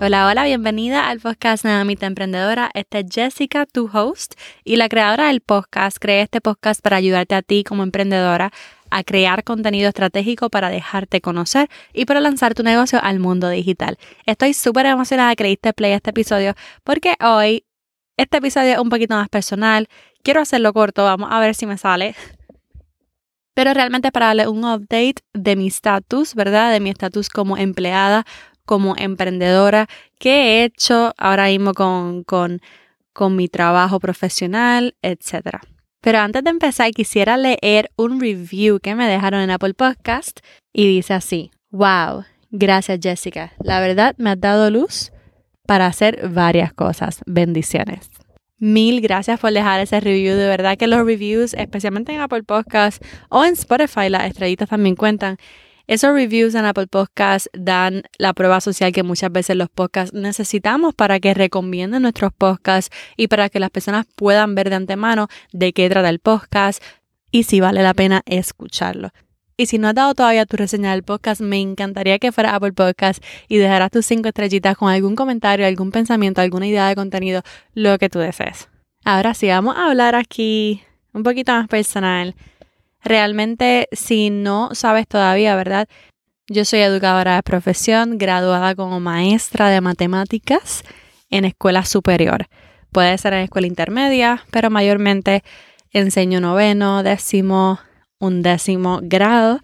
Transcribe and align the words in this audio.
Hola, 0.00 0.28
hola, 0.28 0.44
bienvenida 0.44 1.08
al 1.08 1.18
podcast 1.18 1.64
de 1.64 1.70
Mamita 1.70 2.06
Emprendedora. 2.06 2.70
Esta 2.72 3.00
es 3.00 3.06
Jessica, 3.10 3.66
tu 3.66 3.90
host 3.92 4.34
y 4.62 4.76
la 4.76 4.88
creadora 4.88 5.26
del 5.26 5.40
podcast. 5.40 5.96
Creé 5.98 6.22
este 6.22 6.40
podcast 6.40 6.80
para 6.80 6.98
ayudarte 6.98 7.34
a 7.34 7.42
ti 7.42 7.64
como 7.64 7.82
emprendedora 7.82 8.52
a 8.90 9.02
crear 9.02 9.42
contenido 9.42 9.88
estratégico 9.88 10.50
para 10.50 10.70
dejarte 10.70 11.20
conocer 11.20 11.68
y 11.92 12.04
para 12.04 12.20
lanzar 12.20 12.54
tu 12.54 12.62
negocio 12.62 13.00
al 13.02 13.18
mundo 13.18 13.48
digital. 13.48 13.98
Estoy 14.24 14.54
súper 14.54 14.86
emocionada 14.86 15.34
que 15.34 15.42
le 15.42 15.48
diste 15.48 15.72
play 15.72 15.90
a 15.90 15.96
este 15.96 16.10
episodio 16.10 16.54
porque 16.84 17.16
hoy 17.20 17.64
este 18.16 18.36
episodio 18.36 18.74
es 18.74 18.78
un 18.78 18.90
poquito 18.90 19.16
más 19.16 19.28
personal. 19.28 19.88
Quiero 20.22 20.40
hacerlo 20.40 20.72
corto, 20.72 21.02
vamos 21.02 21.28
a 21.32 21.40
ver 21.40 21.56
si 21.56 21.66
me 21.66 21.76
sale. 21.76 22.14
Pero 23.52 23.74
realmente 23.74 24.12
para 24.12 24.26
darle 24.26 24.46
un 24.46 24.64
update 24.64 25.16
de 25.34 25.56
mi 25.56 25.66
estatus, 25.66 26.36
¿verdad? 26.36 26.70
De 26.70 26.78
mi 26.78 26.90
estatus 26.90 27.28
como 27.28 27.56
empleada, 27.56 28.24
como 28.68 28.94
emprendedora, 28.98 29.88
qué 30.18 30.60
he 30.60 30.64
hecho 30.64 31.14
ahora 31.16 31.46
mismo 31.46 31.72
con, 31.72 32.22
con, 32.22 32.60
con 33.14 33.34
mi 33.34 33.48
trabajo 33.48 33.98
profesional, 33.98 34.94
etc. 35.00 35.56
Pero 36.02 36.18
antes 36.18 36.44
de 36.44 36.50
empezar, 36.50 36.90
quisiera 36.90 37.38
leer 37.38 37.90
un 37.96 38.20
review 38.20 38.78
que 38.78 38.94
me 38.94 39.08
dejaron 39.08 39.40
en 39.40 39.50
Apple 39.50 39.72
Podcast 39.72 40.40
y 40.70 40.86
dice 40.86 41.14
así, 41.14 41.50
wow, 41.70 42.24
gracias 42.50 43.00
Jessica, 43.02 43.54
la 43.58 43.80
verdad 43.80 44.14
me 44.18 44.28
has 44.28 44.40
dado 44.40 44.70
luz 44.70 45.12
para 45.66 45.86
hacer 45.86 46.28
varias 46.28 46.74
cosas. 46.74 47.22
Bendiciones. 47.24 48.10
Mil 48.58 49.00
gracias 49.00 49.40
por 49.40 49.50
dejar 49.52 49.80
ese 49.80 49.98
review. 49.98 50.36
De 50.36 50.46
verdad 50.46 50.76
que 50.76 50.88
los 50.88 51.06
reviews, 51.06 51.54
especialmente 51.54 52.12
en 52.12 52.20
Apple 52.20 52.42
Podcast 52.42 53.02
o 53.30 53.46
en 53.46 53.54
Spotify, 53.54 54.10
las 54.10 54.24
estrellitas 54.24 54.68
también 54.68 54.94
cuentan. 54.94 55.38
Esos 55.88 56.12
reviews 56.12 56.54
en 56.54 56.66
Apple 56.66 56.86
Podcasts 56.86 57.48
dan 57.54 58.02
la 58.18 58.34
prueba 58.34 58.60
social 58.60 58.92
que 58.92 59.02
muchas 59.02 59.32
veces 59.32 59.56
los 59.56 59.70
podcasts 59.70 60.12
necesitamos 60.12 60.94
para 60.94 61.18
que 61.18 61.32
recomienden 61.32 62.02
nuestros 62.02 62.30
podcasts 62.30 62.94
y 63.16 63.28
para 63.28 63.48
que 63.48 63.58
las 63.58 63.70
personas 63.70 64.04
puedan 64.14 64.54
ver 64.54 64.68
de 64.68 64.76
antemano 64.76 65.28
de 65.50 65.72
qué 65.72 65.88
trata 65.88 66.10
el 66.10 66.18
podcast 66.18 66.82
y 67.30 67.44
si 67.44 67.60
vale 67.60 67.82
la 67.82 67.94
pena 67.94 68.20
escucharlo. 68.26 69.12
Y 69.56 69.64
si 69.64 69.78
no 69.78 69.88
has 69.88 69.94
dado 69.94 70.14
todavía 70.14 70.44
tu 70.44 70.58
reseña 70.58 70.92
del 70.92 71.04
podcast, 71.04 71.40
me 71.40 71.58
encantaría 71.58 72.18
que 72.18 72.32
fuera 72.32 72.54
Apple 72.54 72.74
Podcast 72.74 73.24
y 73.48 73.56
dejaras 73.56 73.90
tus 73.90 74.04
cinco 74.04 74.28
estrellitas 74.28 74.76
con 74.76 74.90
algún 74.90 75.16
comentario, 75.16 75.66
algún 75.66 75.90
pensamiento, 75.90 76.42
alguna 76.42 76.66
idea 76.66 76.86
de 76.86 76.96
contenido, 76.96 77.40
lo 77.72 77.96
que 77.96 78.10
tú 78.10 78.18
desees. 78.18 78.68
Ahora 79.06 79.32
sí, 79.32 79.48
vamos 79.48 79.74
a 79.74 79.88
hablar 79.88 80.16
aquí 80.16 80.82
un 81.14 81.22
poquito 81.22 81.52
más 81.52 81.66
personal 81.66 82.34
Realmente, 83.02 83.88
si 83.92 84.30
no 84.30 84.70
sabes 84.72 85.06
todavía, 85.06 85.54
¿verdad? 85.56 85.88
Yo 86.48 86.64
soy 86.64 86.80
educadora 86.80 87.36
de 87.36 87.42
profesión, 87.42 88.18
graduada 88.18 88.74
como 88.74 89.00
maestra 89.00 89.68
de 89.68 89.80
matemáticas 89.80 90.82
en 91.30 91.44
escuela 91.44 91.84
superior. 91.84 92.46
Puede 92.90 93.18
ser 93.18 93.34
en 93.34 93.40
escuela 93.40 93.66
intermedia, 93.66 94.44
pero 94.50 94.70
mayormente 94.70 95.44
enseño 95.92 96.40
noveno, 96.40 97.02
décimo, 97.02 97.80
undécimo 98.18 99.00
grado 99.02 99.60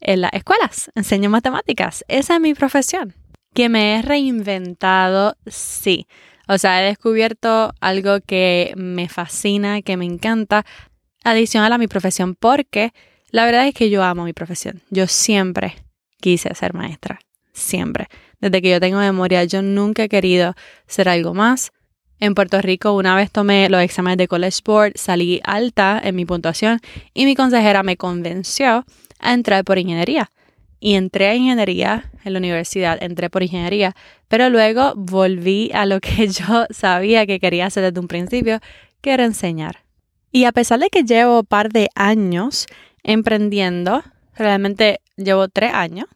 en 0.00 0.22
las 0.22 0.32
escuelas. 0.32 0.90
Enseño 0.94 1.30
matemáticas. 1.30 2.04
Esa 2.08 2.34
es 2.34 2.40
mi 2.40 2.54
profesión. 2.54 3.14
Que 3.54 3.68
me 3.68 3.96
he 3.96 4.02
reinventado, 4.02 5.36
sí. 5.46 6.06
O 6.48 6.58
sea, 6.58 6.82
he 6.82 6.86
descubierto 6.86 7.74
algo 7.80 8.20
que 8.26 8.72
me 8.76 9.08
fascina, 9.08 9.82
que 9.82 9.96
me 9.96 10.06
encanta, 10.06 10.64
adicional 11.24 11.72
a 11.72 11.78
mi 11.78 11.88
profesión 11.88 12.34
porque 12.34 12.92
la 13.30 13.44
verdad 13.44 13.66
es 13.66 13.74
que 13.74 13.90
yo 13.90 14.02
amo 14.02 14.24
mi 14.24 14.32
profesión. 14.32 14.82
Yo 14.90 15.06
siempre 15.06 15.76
quise 16.20 16.54
ser 16.54 16.74
maestra, 16.74 17.20
siempre. 17.52 18.08
Desde 18.40 18.62
que 18.62 18.70
yo 18.70 18.80
tengo 18.80 18.98
memoria, 18.98 19.44
yo 19.44 19.62
nunca 19.62 20.04
he 20.04 20.08
querido 20.08 20.54
ser 20.86 21.08
algo 21.08 21.34
más. 21.34 21.72
En 22.20 22.34
Puerto 22.34 22.60
Rico 22.60 22.92
una 22.92 23.14
vez 23.14 23.30
tomé 23.30 23.68
los 23.68 23.80
exámenes 23.80 24.18
de 24.18 24.28
College 24.28 24.60
Board, 24.64 24.92
salí 24.96 25.40
alta 25.44 26.00
en 26.02 26.16
mi 26.16 26.24
puntuación 26.24 26.80
y 27.14 27.26
mi 27.26 27.36
consejera 27.36 27.82
me 27.82 27.96
convenció 27.96 28.84
a 29.20 29.34
entrar 29.34 29.64
por 29.64 29.78
ingeniería. 29.78 30.30
Y 30.80 30.94
entré 30.94 31.28
a 31.28 31.34
ingeniería 31.34 32.10
en 32.24 32.32
la 32.32 32.38
universidad, 32.38 33.02
entré 33.02 33.30
por 33.30 33.42
ingeniería, 33.42 33.94
pero 34.28 34.48
luego 34.48 34.94
volví 34.96 35.70
a 35.74 35.86
lo 35.86 36.00
que 36.00 36.28
yo 36.28 36.66
sabía 36.70 37.26
que 37.26 37.40
quería 37.40 37.66
hacer 37.66 37.84
desde 37.84 38.00
un 38.00 38.08
principio, 38.08 38.60
que 39.00 39.12
era 39.12 39.24
enseñar. 39.24 39.87
Y 40.30 40.44
a 40.44 40.52
pesar 40.52 40.78
de 40.80 40.90
que 40.90 41.04
llevo 41.04 41.40
un 41.40 41.46
par 41.46 41.70
de 41.70 41.88
años 41.94 42.66
emprendiendo, 43.02 44.02
realmente 44.34 45.00
llevo 45.16 45.48
tres 45.48 45.72
años, 45.72 46.06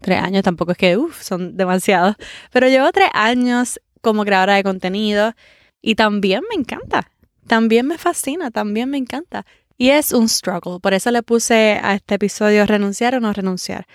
tres 0.00 0.20
años 0.20 0.42
tampoco 0.42 0.72
es 0.72 0.78
que, 0.78 0.96
uff, 0.96 1.22
son 1.22 1.56
demasiados, 1.56 2.16
pero 2.50 2.68
llevo 2.68 2.90
tres 2.92 3.08
años 3.14 3.80
como 4.02 4.24
creadora 4.24 4.56
de 4.56 4.62
contenido 4.62 5.32
y 5.80 5.94
también 5.94 6.42
me 6.50 6.60
encanta, 6.60 7.10
también 7.46 7.86
me 7.86 7.98
fascina, 7.98 8.50
también 8.50 8.90
me 8.90 8.98
encanta. 8.98 9.46
Y 9.78 9.90
es 9.90 10.12
un 10.12 10.28
struggle, 10.28 10.78
por 10.80 10.92
eso 10.94 11.10
le 11.10 11.22
puse 11.22 11.80
a 11.82 11.94
este 11.94 12.16
episodio 12.16 12.66
renunciar 12.66 13.14
o 13.14 13.20
no 13.20 13.32
renunciar. 13.32 13.86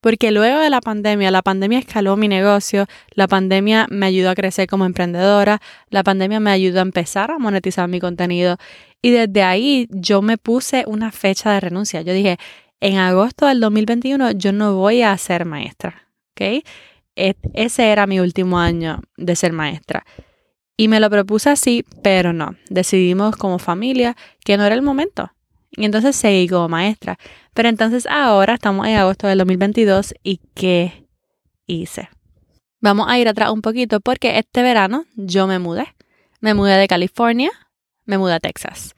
Porque 0.00 0.30
luego 0.30 0.60
de 0.60 0.70
la 0.70 0.80
pandemia, 0.80 1.30
la 1.30 1.42
pandemia 1.42 1.80
escaló 1.80 2.16
mi 2.16 2.28
negocio, 2.28 2.86
la 3.14 3.26
pandemia 3.26 3.86
me 3.90 4.06
ayudó 4.06 4.30
a 4.30 4.34
crecer 4.34 4.68
como 4.68 4.86
emprendedora, 4.86 5.60
la 5.90 6.04
pandemia 6.04 6.38
me 6.38 6.50
ayudó 6.50 6.78
a 6.78 6.82
empezar 6.82 7.30
a 7.30 7.38
monetizar 7.38 7.88
mi 7.88 7.98
contenido 7.98 8.58
y 9.02 9.10
desde 9.10 9.42
ahí 9.42 9.88
yo 9.90 10.22
me 10.22 10.38
puse 10.38 10.84
una 10.86 11.10
fecha 11.10 11.52
de 11.52 11.60
renuncia. 11.60 12.02
Yo 12.02 12.12
dije, 12.12 12.38
en 12.80 12.98
agosto 12.98 13.46
del 13.46 13.60
2021 13.60 14.32
yo 14.32 14.52
no 14.52 14.74
voy 14.76 15.02
a 15.02 15.16
ser 15.18 15.44
maestra, 15.44 16.08
¿ok? 16.32 16.64
ese 17.16 17.90
era 17.90 18.06
mi 18.06 18.20
último 18.20 18.60
año 18.60 19.02
de 19.16 19.34
ser 19.34 19.52
maestra. 19.52 20.04
Y 20.76 20.86
me 20.86 21.00
lo 21.00 21.10
propuse 21.10 21.50
así, 21.50 21.84
pero 22.04 22.32
no. 22.32 22.54
Decidimos 22.70 23.34
como 23.34 23.58
familia 23.58 24.16
que 24.44 24.56
no 24.56 24.64
era 24.64 24.76
el 24.76 24.82
momento. 24.82 25.32
Y 25.70 25.84
entonces 25.84 26.16
seguí 26.16 26.48
como 26.48 26.68
maestra. 26.68 27.18
Pero 27.54 27.68
entonces 27.68 28.06
ahora 28.06 28.54
estamos 28.54 28.86
en 28.86 28.96
agosto 28.96 29.26
del 29.26 29.38
2022 29.38 30.14
y 30.22 30.40
¿qué 30.54 31.06
hice? 31.66 32.08
Vamos 32.80 33.06
a 33.08 33.18
ir 33.18 33.28
atrás 33.28 33.50
un 33.50 33.62
poquito 33.62 34.00
porque 34.00 34.38
este 34.38 34.62
verano 34.62 35.04
yo 35.16 35.46
me 35.46 35.58
mudé. 35.58 35.94
Me 36.40 36.54
mudé 36.54 36.76
de 36.76 36.86
California, 36.86 37.50
me 38.04 38.18
mudé 38.18 38.34
a 38.34 38.40
Texas. 38.40 38.94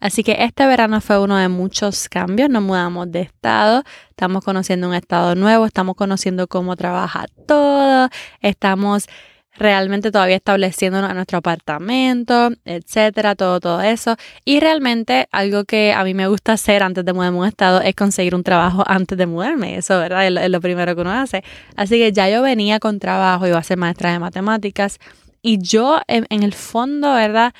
Así 0.00 0.22
que 0.22 0.36
este 0.40 0.66
verano 0.66 1.00
fue 1.00 1.18
uno 1.18 1.36
de 1.38 1.48
muchos 1.48 2.10
cambios. 2.10 2.50
Nos 2.50 2.62
mudamos 2.62 3.10
de 3.10 3.22
estado, 3.22 3.82
estamos 4.10 4.44
conociendo 4.44 4.86
un 4.86 4.94
estado 4.94 5.34
nuevo, 5.34 5.64
estamos 5.64 5.96
conociendo 5.96 6.46
cómo 6.46 6.76
trabaja 6.76 7.24
todo, 7.46 8.10
estamos 8.42 9.06
realmente 9.56 10.10
todavía 10.10 10.36
estableciéndonos 10.36 11.10
en 11.10 11.16
nuestro 11.16 11.38
apartamento, 11.38 12.50
etcétera, 12.64 13.34
todo, 13.34 13.60
todo 13.60 13.80
eso. 13.82 14.16
Y 14.44 14.60
realmente 14.60 15.28
algo 15.30 15.64
que 15.64 15.92
a 15.92 16.04
mí 16.04 16.14
me 16.14 16.26
gusta 16.26 16.54
hacer 16.54 16.82
antes 16.82 17.04
de 17.04 17.12
mudarme 17.12 17.38
a 17.38 17.40
un 17.42 17.46
estado 17.46 17.80
es 17.80 17.94
conseguir 17.94 18.34
un 18.34 18.42
trabajo 18.42 18.84
antes 18.86 19.16
de 19.16 19.26
mudarme. 19.26 19.76
Eso, 19.76 19.98
¿verdad? 19.98 20.26
Es 20.26 20.50
lo, 20.50 20.60
primero 20.60 20.94
que 20.94 21.00
uno 21.00 21.12
hace. 21.12 21.44
Así 21.76 21.98
que 21.98 22.12
ya 22.12 22.28
yo 22.28 22.42
venía 22.42 22.80
con 22.80 22.98
trabajo, 22.98 23.46
iba 23.46 23.58
a 23.58 23.62
ser 23.62 23.78
maestra 23.78 24.12
de 24.12 24.18
matemáticas. 24.18 24.98
Y 25.42 25.58
yo, 25.60 26.00
en, 26.08 26.26
en 26.30 26.42
el 26.42 26.54
fondo, 26.54 27.12
¿verdad? 27.14 27.54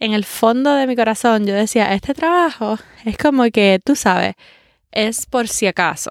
En 0.00 0.12
el 0.12 0.24
fondo 0.24 0.74
de 0.74 0.86
mi 0.86 0.96
corazón, 0.96 1.46
yo 1.46 1.54
decía, 1.54 1.94
este 1.94 2.12
trabajo 2.14 2.78
es 3.04 3.16
como 3.16 3.44
que, 3.50 3.80
tú 3.84 3.94
sabes, 3.94 4.34
es 4.90 5.26
por 5.26 5.48
si 5.48 5.66
acaso. 5.66 6.10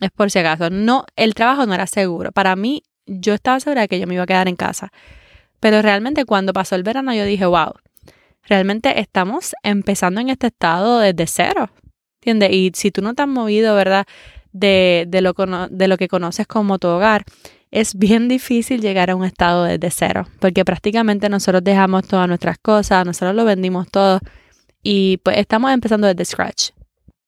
Es 0.00 0.10
por 0.10 0.30
si 0.30 0.40
acaso. 0.40 0.68
No, 0.68 1.06
el 1.16 1.34
trabajo 1.34 1.64
no 1.64 1.74
era 1.74 1.86
seguro. 1.86 2.32
Para 2.32 2.54
mí, 2.56 2.82
yo 3.06 3.34
estaba 3.34 3.60
segura 3.60 3.82
de 3.82 3.88
que 3.88 3.98
yo 3.98 4.06
me 4.06 4.14
iba 4.14 4.24
a 4.24 4.26
quedar 4.26 4.48
en 4.48 4.56
casa. 4.56 4.92
Pero 5.60 5.82
realmente 5.82 6.24
cuando 6.24 6.52
pasó 6.52 6.74
el 6.74 6.82
verano 6.82 7.14
yo 7.14 7.24
dije, 7.24 7.46
wow, 7.46 7.72
realmente 8.42 9.00
estamos 9.00 9.54
empezando 9.62 10.20
en 10.20 10.28
este 10.28 10.48
estado 10.48 10.98
desde 10.98 11.26
cero. 11.26 11.70
¿Entiendes? 12.20 12.50
Y 12.52 12.72
si 12.74 12.90
tú 12.90 13.02
no 13.02 13.14
te 13.14 13.22
has 13.22 13.28
movido, 13.28 13.74
¿verdad? 13.74 14.06
De, 14.52 15.06
de, 15.08 15.20
lo, 15.20 15.34
de 15.70 15.88
lo 15.88 15.96
que 15.96 16.08
conoces 16.08 16.46
como 16.46 16.78
tu 16.78 16.88
hogar, 16.88 17.24
es 17.70 17.94
bien 17.94 18.28
difícil 18.28 18.80
llegar 18.80 19.10
a 19.10 19.16
un 19.16 19.24
estado 19.24 19.64
desde 19.64 19.90
cero, 19.90 20.26
porque 20.40 20.64
prácticamente 20.64 21.28
nosotros 21.28 21.62
dejamos 21.62 22.06
todas 22.06 22.26
nuestras 22.26 22.58
cosas, 22.58 23.04
nosotros 23.04 23.34
lo 23.34 23.44
vendimos 23.44 23.88
todo 23.90 24.20
y 24.82 25.18
pues 25.18 25.38
estamos 25.38 25.72
empezando 25.72 26.06
desde 26.06 26.24
scratch. 26.24 26.70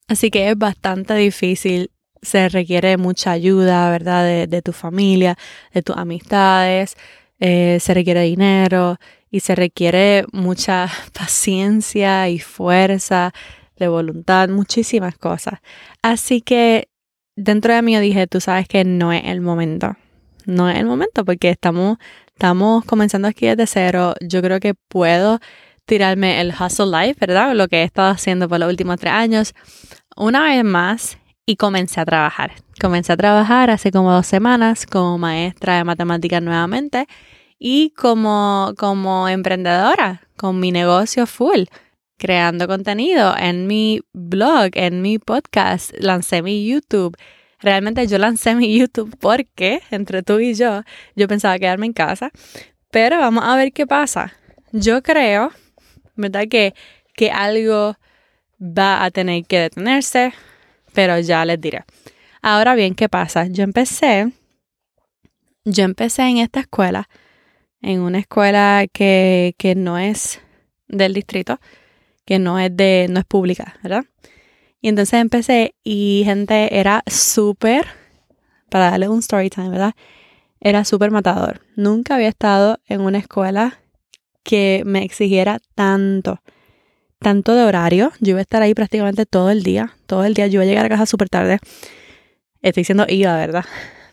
Así 0.06 0.30
que 0.30 0.48
es 0.48 0.56
bastante 0.56 1.14
difícil 1.14 1.90
se 2.22 2.48
requiere 2.48 2.96
mucha 2.96 3.32
ayuda, 3.32 3.90
¿verdad? 3.90 4.46
De, 4.46 4.62
tu 4.62 4.72
familia, 4.72 5.36
de 5.72 5.82
tus 5.82 5.96
amistades, 5.96 6.96
eh, 7.40 7.78
se 7.80 7.94
requiere 7.94 8.22
dinero 8.22 8.98
y 9.30 9.40
se 9.40 9.54
requiere 9.54 10.24
mucha 10.32 10.88
paciencia 11.12 12.28
y 12.28 12.38
fuerza 12.38 13.32
de 13.76 13.88
voluntad, 13.88 14.48
muchísimas 14.48 15.16
cosas. 15.16 15.60
Así 16.02 16.40
que 16.40 16.88
dentro 17.36 17.74
de 17.74 17.82
mí 17.82 17.94
yo 17.94 18.00
dije, 18.00 18.26
tú 18.26 18.40
sabes 18.40 18.66
que 18.68 18.84
no 18.84 19.12
es 19.12 19.22
el 19.24 19.40
momento. 19.40 19.96
No 20.46 20.68
es 20.70 20.78
el 20.78 20.86
momento 20.86 21.24
porque 21.24 21.50
estamos, 21.50 21.98
estamos 22.28 22.84
comenzando 22.84 23.28
aquí 23.28 23.46
desde 23.46 23.66
cero. 23.66 24.14
Yo 24.20 24.42
creo 24.42 24.60
que 24.60 24.74
puedo 24.74 25.40
tirarme 25.84 26.40
el 26.40 26.52
hustle 26.52 26.86
life, 26.86 27.16
¿verdad? 27.20 27.54
Lo 27.54 27.68
que 27.68 27.78
he 27.80 27.84
estado 27.84 28.10
haciendo 28.10 28.48
por 28.48 28.58
los 28.58 28.68
últimos 28.68 28.98
tres 28.98 29.12
años. 29.12 29.54
Una 30.16 30.44
vez 30.44 30.64
más 30.64 31.18
y 31.48 31.56
comencé 31.56 31.98
a 31.98 32.04
trabajar. 32.04 32.52
Comencé 32.78 33.14
a 33.14 33.16
trabajar 33.16 33.70
hace 33.70 33.90
como 33.90 34.12
dos 34.12 34.26
semanas 34.26 34.84
como 34.84 35.16
maestra 35.16 35.78
de 35.78 35.84
matemáticas 35.84 36.42
nuevamente 36.42 37.06
y 37.58 37.94
como, 37.96 38.74
como 38.76 39.30
emprendedora 39.30 40.20
con 40.36 40.60
mi 40.60 40.72
negocio 40.72 41.26
full 41.26 41.64
creando 42.18 42.68
contenido 42.68 43.34
en 43.34 43.66
mi 43.66 44.02
blog, 44.12 44.72
en 44.74 45.00
mi 45.00 45.18
podcast, 45.18 45.92
lancé 45.98 46.42
mi 46.42 46.68
YouTube. 46.68 47.16
Realmente 47.60 48.06
yo 48.06 48.18
lancé 48.18 48.54
mi 48.54 48.78
YouTube 48.78 49.16
porque 49.18 49.80
entre 49.90 50.22
tú 50.22 50.40
y 50.40 50.52
yo, 50.52 50.82
yo 51.16 51.28
pensaba 51.28 51.58
quedarme 51.58 51.86
en 51.86 51.94
casa, 51.94 52.30
pero 52.90 53.18
vamos 53.20 53.42
a 53.46 53.56
ver 53.56 53.72
qué 53.72 53.86
pasa. 53.86 54.34
Yo 54.72 55.02
creo, 55.02 55.50
¿verdad? 56.14 56.44
Que, 56.50 56.74
que 57.14 57.30
algo 57.30 57.96
va 58.60 59.02
a 59.02 59.10
tener 59.10 59.46
que 59.46 59.60
detenerse, 59.60 60.34
pero 60.98 61.16
ya 61.20 61.44
les 61.44 61.60
diré. 61.60 61.84
Ahora 62.42 62.74
bien, 62.74 62.96
¿qué 62.96 63.08
pasa? 63.08 63.46
Yo 63.46 63.62
empecé, 63.62 64.32
yo 65.64 65.84
empecé 65.84 66.22
en 66.22 66.38
esta 66.38 66.58
escuela, 66.58 67.08
en 67.80 68.00
una 68.00 68.18
escuela 68.18 68.84
que, 68.92 69.54
que 69.58 69.76
no 69.76 69.96
es 69.96 70.40
del 70.88 71.14
distrito, 71.14 71.60
que 72.24 72.40
no 72.40 72.58
es 72.58 72.76
de, 72.76 73.06
no 73.10 73.20
es 73.20 73.26
pública, 73.26 73.76
¿verdad? 73.80 74.06
Y 74.80 74.88
entonces 74.88 75.20
empecé 75.20 75.76
y 75.84 76.22
gente 76.24 76.76
era 76.76 77.04
súper, 77.06 77.86
para 78.68 78.90
darle 78.90 79.08
un 79.08 79.20
story 79.20 79.50
time, 79.50 79.68
¿verdad? 79.68 79.94
Era 80.58 80.84
súper 80.84 81.12
matador. 81.12 81.60
Nunca 81.76 82.16
había 82.16 82.26
estado 82.28 82.80
en 82.88 83.02
una 83.02 83.18
escuela 83.18 83.78
que 84.42 84.82
me 84.84 85.04
exigiera 85.04 85.60
tanto, 85.76 86.42
tanto 87.18 87.54
de 87.54 87.64
horario. 87.64 88.12
Yo 88.20 88.30
iba 88.30 88.38
a 88.38 88.42
estar 88.42 88.62
ahí 88.62 88.74
prácticamente 88.74 89.26
todo 89.26 89.50
el 89.50 89.62
día, 89.62 89.94
todo 90.06 90.24
el 90.24 90.34
día. 90.34 90.46
Yo 90.46 90.54
iba 90.54 90.62
a 90.64 90.66
llegar 90.66 90.86
a 90.86 90.88
casa 90.88 91.06
súper 91.06 91.28
tarde. 91.28 91.58
Estoy 92.62 92.82
diciendo 92.82 93.06
iba, 93.08 93.36
¿verdad? 93.36 93.64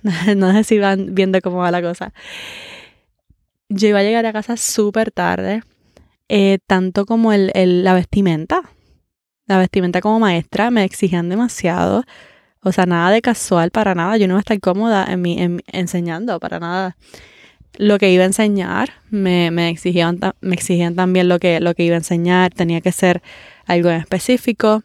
No 0.37 0.51
sé 0.53 0.63
si 0.63 0.77
van 0.77 1.15
viendo 1.15 1.41
cómo 1.41 1.57
va 1.57 1.71
la 1.71 1.81
cosa. 1.81 2.13
Yo 3.69 3.87
iba 3.87 3.99
a 3.99 4.03
llegar 4.03 4.25
a 4.25 4.33
casa 4.33 4.55
súper 4.55 5.11
tarde 5.11 5.63
eh, 6.29 6.59
tanto 6.65 7.05
como 7.05 7.33
el, 7.33 7.51
la 7.83 7.93
vestimenta. 7.93 8.61
La 9.47 9.57
vestimenta 9.59 10.01
como 10.01 10.19
maestra 10.19 10.71
me 10.71 10.83
exigían 10.83 11.29
demasiado. 11.29 12.03
O 12.61 12.71
sea, 12.71 12.85
nada 12.85 13.11
de 13.11 13.21
casual 13.21 13.71
para 13.71 13.95
nada. 13.95 14.17
Yo 14.17 14.27
no 14.27 14.33
iba 14.33 14.39
a 14.39 14.41
estar 14.41 14.59
cómoda 14.59 15.05
en 15.07 15.21
mi, 15.21 15.37
enseñando 15.67 16.39
para 16.39 16.59
nada. 16.59 16.97
Lo 17.77 17.97
que 17.97 18.11
iba 18.11 18.23
a 18.23 18.27
enseñar 18.27 18.91
me, 19.09 19.51
me, 19.51 19.69
exigían, 19.69 20.19
me 20.41 20.55
exigían 20.55 20.95
también 20.95 21.27
lo 21.27 21.39
que, 21.39 21.59
lo 21.59 21.73
que 21.75 21.83
iba 21.83 21.95
a 21.95 21.99
enseñar. 21.99 22.53
Tenía 22.53 22.81
que 22.81 22.91
ser 22.91 23.21
algo 23.65 23.89
en 23.89 24.01
específico. 24.01 24.83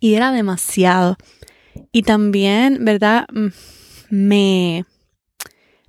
Y 0.00 0.14
era 0.14 0.32
demasiado. 0.32 1.16
Y 1.92 2.02
también, 2.02 2.84
¿verdad? 2.84 3.26
Me, 4.10 4.84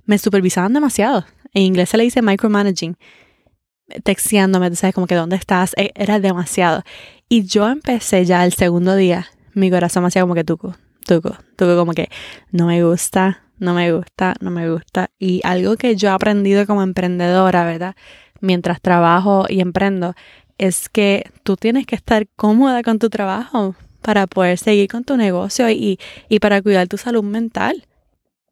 me 0.04 0.18
supervisaban 0.18 0.72
demasiado. 0.72 1.26
En 1.52 1.62
inglés 1.62 1.90
se 1.90 1.96
le 1.96 2.04
dice 2.04 2.22
micromanaging 2.22 2.96
texteándome, 4.02 4.70
tú 4.70 4.76
sabes, 4.76 4.94
como 4.94 5.06
que 5.06 5.14
dónde 5.14 5.36
estás, 5.36 5.74
e, 5.76 5.92
era 5.94 6.18
demasiado. 6.20 6.82
Y 7.28 7.44
yo 7.44 7.68
empecé 7.68 8.24
ya 8.24 8.44
el 8.44 8.52
segundo 8.52 8.96
día, 8.96 9.26
mi 9.54 9.70
corazón 9.70 10.02
me 10.02 10.08
hacía 10.08 10.22
como 10.22 10.34
que 10.34 10.44
tuco, 10.44 10.76
tuco, 11.04 11.36
tuco, 11.56 11.76
como 11.76 11.92
que 11.92 12.08
no 12.50 12.66
me 12.66 12.82
gusta, 12.82 13.42
no 13.58 13.74
me 13.74 13.92
gusta, 13.92 14.34
no 14.40 14.50
me 14.50 14.70
gusta. 14.70 15.10
Y 15.18 15.40
algo 15.44 15.76
que 15.76 15.96
yo 15.96 16.08
he 16.08 16.12
aprendido 16.12 16.66
como 16.66 16.82
emprendedora, 16.82 17.64
¿verdad? 17.64 17.94
Mientras 18.40 18.80
trabajo 18.80 19.46
y 19.48 19.60
emprendo, 19.60 20.14
es 20.58 20.88
que 20.88 21.30
tú 21.42 21.56
tienes 21.56 21.86
que 21.86 21.96
estar 21.96 22.26
cómoda 22.36 22.82
con 22.82 22.98
tu 22.98 23.10
trabajo 23.10 23.74
para 24.02 24.26
poder 24.26 24.58
seguir 24.58 24.88
con 24.88 25.04
tu 25.04 25.16
negocio 25.16 25.70
y, 25.70 25.98
y 26.28 26.38
para 26.40 26.60
cuidar 26.62 26.88
tu 26.88 26.98
salud 26.98 27.22
mental. 27.24 27.86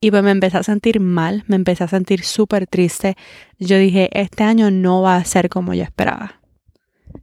Y 0.01 0.11
pues 0.11 0.23
me 0.23 0.33
empecé 0.33 0.59
a 0.59 0.63
sentir 0.63 0.99
mal, 0.99 1.45
me 1.47 1.57
empecé 1.57 1.85
a 1.85 1.89
sentir 1.89 2.25
súper 2.25 2.67
triste. 2.67 3.17
Yo 3.59 3.77
dije, 3.77 4.09
este 4.13 4.43
año 4.43 4.71
no 4.71 5.03
va 5.03 5.17
a 5.17 5.25
ser 5.25 5.49
como 5.49 5.75
yo 5.75 5.85
esperaba. 5.85 6.42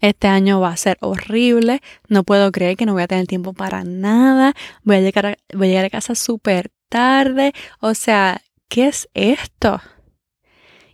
Este 0.01 0.27
año 0.27 0.59
va 0.59 0.69
a 0.69 0.77
ser 0.77 0.97
horrible, 1.01 1.81
no 2.07 2.23
puedo 2.23 2.51
creer 2.51 2.77
que 2.77 2.85
no 2.85 2.93
voy 2.93 3.03
a 3.03 3.07
tener 3.07 3.27
tiempo 3.27 3.53
para 3.53 3.83
nada, 3.83 4.53
voy 4.83 4.97
a 4.97 5.01
llegar 5.01 5.25
a, 5.25 5.37
voy 5.53 5.67
a, 5.67 5.69
llegar 5.71 5.85
a 5.85 5.89
casa 5.89 6.15
súper 6.15 6.71
tarde, 6.89 7.53
o 7.79 7.93
sea, 7.93 8.41
¿qué 8.69 8.87
es 8.87 9.09
esto? 9.13 9.81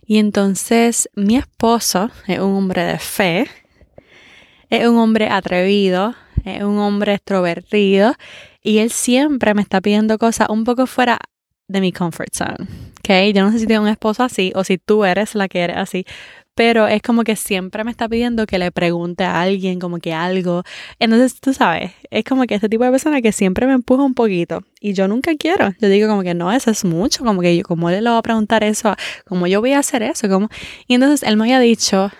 Y 0.04 0.18
entonces 0.18 1.08
mi 1.14 1.36
esposo 1.36 2.10
es 2.26 2.38
un 2.38 2.54
hombre 2.54 2.84
de 2.84 2.98
fe, 2.98 3.48
es 4.70 4.86
un 4.86 4.98
hombre 4.98 5.28
atrevido, 5.28 6.14
es 6.44 6.62
un 6.62 6.78
hombre 6.78 7.14
extrovertido 7.14 8.14
y 8.62 8.78
él 8.78 8.90
siempre 8.90 9.54
me 9.54 9.62
está 9.62 9.80
pidiendo 9.80 10.18
cosas 10.18 10.48
un 10.48 10.64
poco 10.64 10.86
fuera 10.86 11.18
de 11.68 11.80
mi 11.80 11.92
comfort 11.92 12.32
zone. 12.34 12.68
¿Ok? 13.00 13.34
Yo 13.34 13.44
no 13.44 13.52
sé 13.52 13.60
si 13.60 13.66
tengo 13.66 13.82
un 13.82 13.88
esposo 13.88 14.22
así 14.22 14.52
o 14.54 14.64
si 14.64 14.78
tú 14.78 15.04
eres 15.04 15.34
la 15.34 15.48
que 15.48 15.60
eres 15.60 15.76
así, 15.76 16.06
pero 16.56 16.88
es 16.88 17.02
como 17.02 17.22
que 17.22 17.36
siempre 17.36 17.84
me 17.84 17.90
está 17.90 18.08
pidiendo 18.08 18.46
que 18.46 18.58
le 18.58 18.72
pregunte 18.72 19.24
a 19.24 19.42
alguien 19.42 19.78
como 19.78 19.98
que 19.98 20.14
algo. 20.14 20.62
Entonces, 20.98 21.38
tú 21.38 21.52
sabes, 21.52 21.92
es 22.10 22.24
como 22.24 22.44
que 22.44 22.54
este 22.54 22.70
tipo 22.70 22.82
de 22.82 22.90
persona 22.90 23.20
que 23.20 23.30
siempre 23.30 23.66
me 23.66 23.74
empuja 23.74 24.02
un 24.02 24.14
poquito 24.14 24.62
y 24.80 24.94
yo 24.94 25.06
nunca 25.06 25.32
quiero. 25.38 25.74
Yo 25.78 25.88
digo 25.90 26.08
como 26.08 26.22
que 26.22 26.32
no, 26.32 26.50
eso 26.50 26.70
es 26.70 26.82
mucho, 26.86 27.24
como 27.24 27.42
que 27.42 27.54
yo, 27.54 27.62
¿cómo 27.62 27.90
le 27.90 28.00
voy 28.00 28.18
a 28.18 28.22
preguntar 28.22 28.64
eso? 28.64 28.96
¿Cómo 29.26 29.46
yo 29.46 29.60
voy 29.60 29.72
a 29.72 29.80
hacer 29.80 30.02
eso? 30.02 30.30
como 30.30 30.48
Y 30.86 30.94
entonces 30.94 31.28
él 31.28 31.36
me 31.36 31.44
había 31.44 31.60
dicho, 31.60 32.10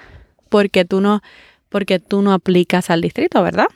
porque 0.51 0.85
tú 0.85 1.01
no, 1.01 1.23
porque 1.71 1.99
tú 1.99 2.21
no 2.21 2.35
aplicas 2.35 2.91
al 2.91 3.01
distrito, 3.01 3.43
¿verdad? 3.43 3.69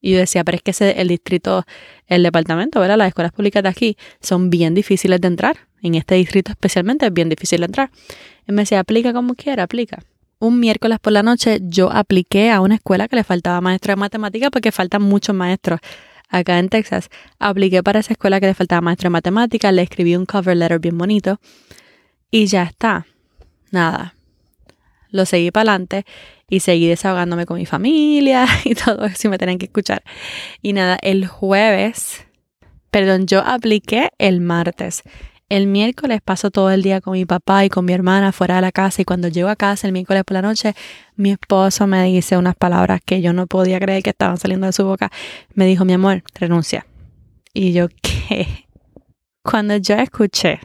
Y 0.00 0.12
yo 0.12 0.18
decía, 0.18 0.44
pero 0.44 0.56
es 0.56 0.62
que 0.62 0.92
el 0.92 1.08
distrito, 1.08 1.64
el 2.06 2.22
departamento, 2.22 2.80
¿verdad? 2.80 2.96
Las 2.96 3.08
escuelas 3.08 3.32
públicas 3.32 3.62
de 3.62 3.68
aquí 3.68 3.96
son 4.20 4.50
bien 4.50 4.74
difíciles 4.74 5.20
de 5.20 5.28
entrar. 5.28 5.56
En 5.82 5.94
este 5.94 6.14
distrito 6.16 6.52
especialmente 6.52 7.06
es 7.06 7.12
bien 7.12 7.28
difícil 7.28 7.60
de 7.60 7.66
entrar. 7.66 7.90
Y 8.46 8.52
me 8.52 8.62
decía, 8.62 8.80
aplica 8.80 9.12
como 9.12 9.34
quiera, 9.34 9.64
aplica. 9.64 10.02
Un 10.38 10.60
miércoles 10.60 10.98
por 11.00 11.12
la 11.12 11.22
noche 11.22 11.60
yo 11.62 11.90
apliqué 11.90 12.50
a 12.50 12.60
una 12.60 12.74
escuela 12.74 13.08
que 13.08 13.16
le 13.16 13.24
faltaba 13.24 13.60
maestro 13.60 13.92
de 13.92 13.96
matemáticas 13.96 14.50
porque 14.50 14.70
faltan 14.70 15.02
muchos 15.02 15.34
maestros 15.34 15.80
acá 16.28 16.58
en 16.58 16.68
Texas. 16.68 17.08
Apliqué 17.38 17.82
para 17.82 18.00
esa 18.00 18.12
escuela 18.12 18.38
que 18.40 18.46
le 18.46 18.54
faltaba 18.54 18.82
maestro 18.82 19.06
de 19.06 19.12
matemáticas, 19.12 19.72
le 19.72 19.82
escribí 19.82 20.14
un 20.14 20.26
cover 20.26 20.56
letter 20.56 20.78
bien 20.78 20.98
bonito 20.98 21.40
y 22.30 22.46
ya 22.46 22.64
está. 22.64 23.06
Nada. 23.70 24.15
Lo 25.10 25.26
seguí 25.26 25.50
para 25.50 25.72
adelante 25.72 26.04
y 26.48 26.60
seguí 26.60 26.86
desahogándome 26.86 27.46
con 27.46 27.58
mi 27.58 27.66
familia 27.66 28.46
y 28.64 28.74
todo 28.74 29.04
eso 29.06 29.28
me 29.28 29.38
tenían 29.38 29.58
que 29.58 29.66
escuchar. 29.66 30.02
Y 30.62 30.72
nada, 30.72 30.98
el 31.02 31.26
jueves, 31.26 32.26
perdón, 32.90 33.26
yo 33.26 33.40
apliqué 33.40 34.10
el 34.18 34.40
martes. 34.40 35.02
El 35.48 35.68
miércoles 35.68 36.20
paso 36.24 36.50
todo 36.50 36.72
el 36.72 36.82
día 36.82 37.00
con 37.00 37.12
mi 37.12 37.24
papá 37.24 37.64
y 37.64 37.68
con 37.68 37.84
mi 37.84 37.92
hermana 37.92 38.32
fuera 38.32 38.56
de 38.56 38.62
la 38.62 38.72
casa 38.72 39.02
y 39.02 39.04
cuando 39.04 39.28
llego 39.28 39.48
a 39.48 39.54
casa 39.54 39.86
el 39.86 39.92
miércoles 39.92 40.24
por 40.24 40.34
la 40.34 40.42
noche, 40.42 40.74
mi 41.14 41.30
esposo 41.30 41.86
me 41.86 42.02
dice 42.04 42.36
unas 42.36 42.56
palabras 42.56 43.00
que 43.04 43.20
yo 43.22 43.32
no 43.32 43.46
podía 43.46 43.78
creer 43.78 44.02
que 44.02 44.10
estaban 44.10 44.38
saliendo 44.38 44.66
de 44.66 44.72
su 44.72 44.84
boca. 44.84 45.12
Me 45.54 45.66
dijo, 45.66 45.84
mi 45.84 45.92
amor, 45.92 46.24
renuncia. 46.34 46.84
Y 47.54 47.72
yo, 47.72 47.86
¿qué? 48.02 48.66
Cuando 49.44 49.76
yo 49.76 49.94
escuché 49.94 50.58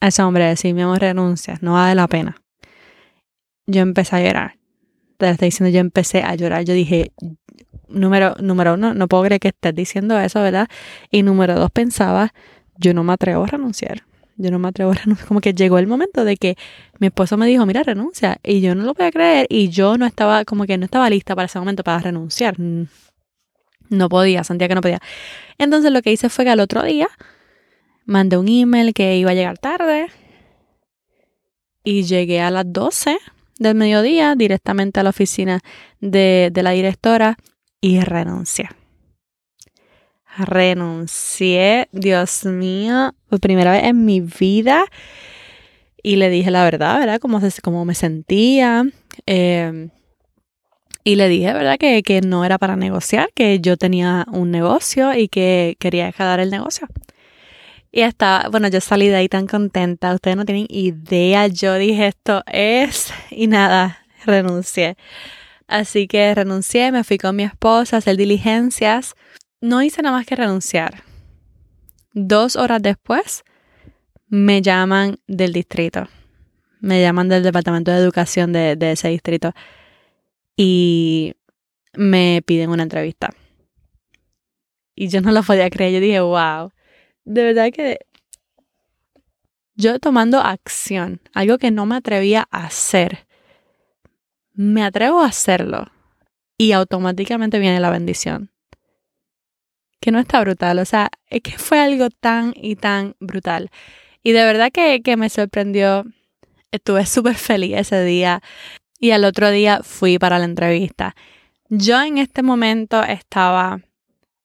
a 0.00 0.08
ese 0.08 0.22
hombre 0.22 0.44
decir, 0.44 0.72
mi 0.72 0.82
amor, 0.82 1.00
renuncia, 1.00 1.58
no 1.60 1.72
vale 1.72 1.96
la 1.96 2.06
pena 2.06 2.39
yo 3.70 3.82
empecé 3.82 4.16
a 4.16 4.20
llorar. 4.20 4.58
Te 5.16 5.28
estoy 5.30 5.46
diciendo, 5.48 5.72
yo 5.72 5.80
empecé 5.80 6.22
a 6.22 6.34
llorar. 6.34 6.64
Yo 6.64 6.74
dije, 6.74 7.12
número, 7.88 8.34
número 8.40 8.74
uno, 8.74 8.94
no 8.94 9.08
puedo 9.08 9.24
creer 9.24 9.40
que 9.40 9.48
estés 9.48 9.74
diciendo 9.74 10.18
eso, 10.18 10.40
¿verdad? 10.42 10.68
Y 11.10 11.22
número 11.22 11.54
dos, 11.54 11.70
pensaba, 11.70 12.32
yo 12.76 12.94
no 12.94 13.04
me 13.04 13.12
atrevo 13.12 13.44
a 13.44 13.46
renunciar. 13.46 14.04
Yo 14.36 14.50
no 14.50 14.58
me 14.58 14.68
atrevo 14.68 14.92
a 14.92 14.94
renunciar. 14.94 15.28
Como 15.28 15.40
que 15.40 15.52
llegó 15.52 15.78
el 15.78 15.86
momento 15.86 16.24
de 16.24 16.36
que 16.36 16.56
mi 16.98 17.08
esposo 17.08 17.36
me 17.36 17.46
dijo, 17.46 17.66
mira, 17.66 17.82
renuncia. 17.82 18.38
Y 18.42 18.60
yo 18.60 18.74
no 18.74 18.84
lo 18.84 18.94
podía 18.94 19.10
creer. 19.10 19.46
Y 19.50 19.68
yo 19.68 19.98
no 19.98 20.06
estaba, 20.06 20.44
como 20.44 20.64
que 20.64 20.78
no 20.78 20.86
estaba 20.86 21.10
lista 21.10 21.34
para 21.34 21.46
ese 21.46 21.58
momento 21.58 21.84
para 21.84 21.98
renunciar. 21.98 22.56
No 22.58 24.08
podía, 24.08 24.44
sentía 24.44 24.68
que 24.68 24.74
no 24.74 24.80
podía. 24.80 25.00
Entonces 25.58 25.92
lo 25.92 26.00
que 26.00 26.12
hice 26.12 26.28
fue 26.28 26.44
que 26.44 26.50
al 26.50 26.60
otro 26.60 26.82
día 26.82 27.08
mandé 28.06 28.38
un 28.38 28.48
email 28.48 28.94
que 28.94 29.16
iba 29.16 29.32
a 29.32 29.34
llegar 29.34 29.58
tarde. 29.58 30.06
Y 31.82 32.04
llegué 32.04 32.40
a 32.40 32.50
las 32.50 32.64
12 32.66 33.18
del 33.60 33.76
mediodía 33.76 34.34
directamente 34.34 34.98
a 34.98 35.04
la 35.04 35.10
oficina 35.10 35.60
de, 36.00 36.50
la 36.56 36.70
directora 36.72 37.36
y 37.80 38.00
renuncié. 38.00 38.70
Renuncié, 40.36 41.88
Dios 41.92 42.46
mío, 42.46 43.14
por 43.28 43.38
primera 43.40 43.72
vez 43.72 43.84
en 43.84 44.04
mi 44.04 44.20
vida. 44.20 44.84
y 46.02 46.16
le 46.16 46.30
dije 46.30 46.50
la 46.50 46.64
verdad, 46.64 46.98
¿verdad? 46.98 47.20
Cómo, 47.20 47.40
se, 47.40 47.60
cómo 47.60 47.84
me 47.84 47.94
sentía. 47.94 48.84
Em, 49.26 49.90
y 51.04 51.16
le 51.16 51.28
dije, 51.28 51.52
¿verdad? 51.52 51.76
Que, 51.78 52.02
que 52.02 52.22
no 52.22 52.44
era 52.44 52.56
para 52.56 52.76
negociar, 52.76 53.30
que 53.34 53.60
yo 53.60 53.76
tenía 53.76 54.24
un 54.32 54.50
negocio 54.50 55.14
y 55.14 55.28
que 55.28 55.76
quería 55.78 56.06
dejar 56.06 56.40
el 56.40 56.50
negocio. 56.50 56.88
Y 57.92 58.02
estaba, 58.02 58.48
bueno, 58.50 58.68
yo 58.68 58.80
salí 58.80 59.08
de 59.08 59.16
ahí 59.16 59.28
tan 59.28 59.46
contenta, 59.48 60.14
ustedes 60.14 60.36
no 60.36 60.44
tienen 60.44 60.66
idea, 60.68 61.48
yo 61.48 61.74
dije 61.74 62.06
esto 62.06 62.44
es, 62.46 63.12
y 63.30 63.48
nada, 63.48 64.06
renuncié. 64.24 64.96
Así 65.66 66.06
que 66.06 66.34
renuncié, 66.34 66.92
me 66.92 67.04
fui 67.04 67.18
con 67.18 67.34
mi 67.34 67.42
esposa 67.42 67.96
a 67.96 67.98
hacer 67.98 68.16
diligencias. 68.16 69.14
No 69.60 69.82
hice 69.82 70.02
nada 70.02 70.16
más 70.16 70.26
que 70.26 70.36
renunciar. 70.36 71.04
Dos 72.12 72.56
horas 72.56 72.82
después, 72.82 73.44
me 74.28 74.62
llaman 74.62 75.18
del 75.26 75.52
distrito. 75.52 76.08
Me 76.80 77.00
llaman 77.00 77.28
del 77.28 77.42
departamento 77.42 77.90
de 77.90 77.98
educación 77.98 78.52
de, 78.52 78.74
de 78.74 78.92
ese 78.92 79.08
distrito. 79.08 79.52
Y 80.56 81.34
me 81.94 82.42
piden 82.44 82.70
una 82.70 82.82
entrevista. 82.82 83.30
Y 84.96 85.08
yo 85.08 85.20
no 85.20 85.30
lo 85.30 85.42
podía 85.42 85.70
creer. 85.70 85.94
Yo 85.94 86.00
dije, 86.00 86.20
wow 86.20 86.72
de 87.30 87.44
verdad 87.44 87.70
que 87.72 88.00
yo 89.76 90.00
tomando 90.00 90.40
acción, 90.40 91.20
algo 91.32 91.58
que 91.58 91.70
no 91.70 91.86
me 91.86 91.94
atrevía 91.94 92.48
a 92.50 92.66
hacer, 92.66 93.26
me 94.52 94.82
atrevo 94.82 95.20
a 95.20 95.26
hacerlo 95.26 95.86
y 96.58 96.72
automáticamente 96.72 97.60
viene 97.60 97.78
la 97.78 97.90
bendición. 97.90 98.50
Que 100.00 100.10
no 100.10 100.18
está 100.18 100.40
brutal, 100.40 100.80
o 100.80 100.84
sea, 100.84 101.10
es 101.28 101.40
que 101.42 101.52
fue 101.52 101.78
algo 101.78 102.08
tan 102.10 102.52
y 102.56 102.74
tan 102.74 103.14
brutal. 103.20 103.70
Y 104.24 104.32
de 104.32 104.44
verdad 104.44 104.72
que, 104.72 105.00
que 105.00 105.16
me 105.16 105.30
sorprendió, 105.30 106.04
estuve 106.72 107.06
súper 107.06 107.36
feliz 107.36 107.76
ese 107.76 108.02
día 108.02 108.42
y 108.98 109.12
al 109.12 109.24
otro 109.24 109.50
día 109.50 109.82
fui 109.84 110.18
para 110.18 110.40
la 110.40 110.46
entrevista. 110.46 111.14
Yo 111.68 112.02
en 112.02 112.18
este 112.18 112.42
momento 112.42 113.04
estaba 113.04 113.82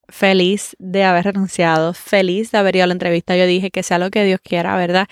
feliz 0.09 0.75
de 0.79 1.03
haber 1.03 1.25
renunciado, 1.25 1.93
feliz 1.93 2.51
de 2.51 2.57
haber 2.57 2.75
ido 2.75 2.83
a 2.85 2.87
la 2.87 2.93
entrevista. 2.93 3.35
Yo 3.35 3.45
dije 3.45 3.71
que 3.71 3.83
sea 3.83 3.99
lo 3.99 4.09
que 4.09 4.23
Dios 4.23 4.39
quiera, 4.43 4.75
¿verdad? 4.77 5.07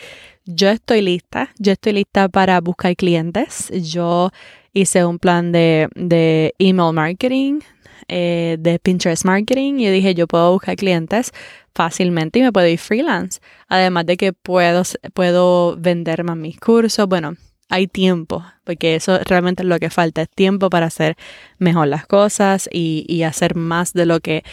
Yo 0.45 0.69
estoy 0.69 1.01
lista, 1.01 1.51
yo 1.57 1.71
estoy 1.71 1.93
lista 1.93 2.29
para 2.29 2.59
buscar 2.61 2.95
clientes. 2.95 3.71
Yo 3.71 4.31
hice 4.73 5.05
un 5.05 5.19
plan 5.19 5.51
de, 5.51 5.87
de 5.95 6.53
email 6.59 6.93
marketing, 6.93 7.59
eh, 8.07 8.57
de 8.59 8.79
Pinterest 8.79 9.25
marketing 9.25 9.75
y 9.79 9.89
dije, 9.89 10.13
yo 10.13 10.27
puedo 10.27 10.51
buscar 10.51 10.75
clientes 10.75 11.31
fácilmente 11.73 12.39
y 12.39 12.41
me 12.41 12.51
puedo 12.51 12.67
ir 12.67 12.79
freelance. 12.79 13.39
Además 13.67 14.05
de 14.05 14.17
que 14.17 14.33
puedo, 14.33 14.83
puedo 15.13 15.77
vender 15.77 16.23
más 16.23 16.37
mis 16.37 16.59
cursos. 16.59 17.07
Bueno, 17.07 17.35
hay 17.69 17.87
tiempo, 17.87 18.43
porque 18.65 18.95
eso 18.95 19.17
realmente 19.25 19.63
es 19.63 19.69
lo 19.69 19.79
que 19.79 19.89
falta, 19.89 20.21
es 20.21 20.29
tiempo 20.29 20.69
para 20.69 20.87
hacer 20.87 21.15
mejor 21.57 21.87
las 21.87 22.05
cosas 22.05 22.69
y, 22.71 23.05
y 23.07 23.23
hacer 23.23 23.55
más 23.55 23.93
de 23.93 24.05
lo 24.05 24.19
que 24.19 24.43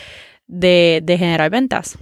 de, 0.51 1.01
de 1.03 1.19
generar 1.19 1.51
ventas. 1.51 1.99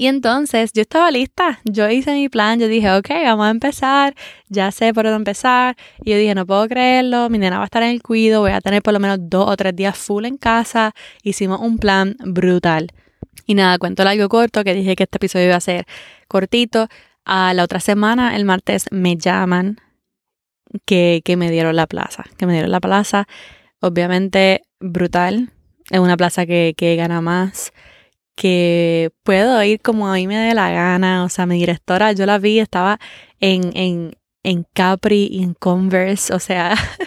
Y 0.00 0.06
entonces 0.06 0.72
yo 0.72 0.82
estaba 0.82 1.10
lista, 1.10 1.58
yo 1.64 1.88
hice 1.90 2.12
mi 2.14 2.28
plan, 2.28 2.60
yo 2.60 2.68
dije, 2.68 2.88
ok, 2.92 3.08
vamos 3.24 3.46
a 3.46 3.50
empezar, 3.50 4.14
ya 4.48 4.70
sé 4.70 4.94
por 4.94 5.04
dónde 5.04 5.16
empezar. 5.16 5.76
Y 6.04 6.12
yo 6.12 6.16
dije, 6.16 6.36
no 6.36 6.46
puedo 6.46 6.68
creerlo, 6.68 7.28
mi 7.28 7.38
nena 7.38 7.56
va 7.58 7.64
a 7.64 7.66
estar 7.66 7.82
en 7.82 7.90
el 7.90 8.02
cuido, 8.02 8.40
voy 8.40 8.52
a 8.52 8.60
tener 8.60 8.80
por 8.80 8.92
lo 8.92 9.00
menos 9.00 9.18
dos 9.22 9.48
o 9.48 9.56
tres 9.56 9.74
días 9.74 9.98
full 9.98 10.24
en 10.24 10.36
casa. 10.36 10.94
Hicimos 11.24 11.60
un 11.60 11.78
plan 11.78 12.16
brutal. 12.24 12.92
Y 13.44 13.54
nada, 13.54 13.76
cuento 13.78 14.04
algo 14.04 14.28
corto, 14.28 14.62
que 14.62 14.72
dije 14.72 14.94
que 14.94 15.02
este 15.02 15.16
episodio 15.16 15.46
iba 15.46 15.56
a 15.56 15.60
ser 15.60 15.84
cortito. 16.28 16.88
A 17.24 17.52
la 17.52 17.64
otra 17.64 17.80
semana, 17.80 18.36
el 18.36 18.44
martes, 18.44 18.86
me 18.92 19.16
llaman 19.16 19.78
que, 20.86 21.22
que 21.24 21.36
me 21.36 21.50
dieron 21.50 21.74
la 21.74 21.88
plaza, 21.88 22.24
que 22.36 22.46
me 22.46 22.52
dieron 22.52 22.70
la 22.70 22.80
plaza. 22.80 23.26
Obviamente, 23.80 24.62
brutal, 24.78 25.50
es 25.90 26.00
una 26.00 26.16
plaza 26.16 26.46
que, 26.46 26.74
que 26.76 26.96
gana 26.96 27.20
más, 27.20 27.72
que 28.34 29.10
puedo 29.24 29.62
ir 29.64 29.80
como 29.80 30.08
a 30.08 30.14
mí 30.14 30.26
me 30.26 30.36
dé 30.36 30.54
la 30.54 30.70
gana. 30.70 31.24
O 31.24 31.28
sea, 31.28 31.46
mi 31.46 31.58
directora, 31.58 32.12
yo 32.12 32.24
la 32.26 32.38
vi, 32.38 32.60
estaba 32.60 32.98
en, 33.40 33.72
en, 33.76 34.16
en 34.44 34.64
Capri 34.72 35.28
y 35.30 35.42
en 35.42 35.54
Converse, 35.54 36.32
o 36.32 36.38
sea, 36.38 36.74